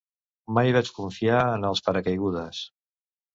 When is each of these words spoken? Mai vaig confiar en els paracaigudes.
Mai 0.57 0.71
vaig 0.77 0.89
confiar 0.99 1.41
en 1.59 1.67
els 1.73 1.85
paracaigudes. 1.89 2.65